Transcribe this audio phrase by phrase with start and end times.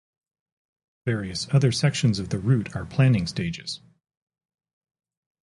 [1.05, 3.81] Various other sections of the route are planning stages.